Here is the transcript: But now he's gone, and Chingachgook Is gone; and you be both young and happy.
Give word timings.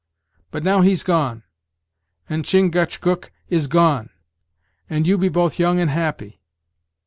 But 0.49 0.63
now 0.63 0.81
he's 0.81 1.03
gone, 1.03 1.43
and 2.27 2.43
Chingachgook 2.43 3.31
Is 3.51 3.67
gone; 3.67 4.09
and 4.89 5.05
you 5.05 5.15
be 5.15 5.29
both 5.29 5.59
young 5.59 5.79
and 5.79 5.91
happy. 5.91 6.41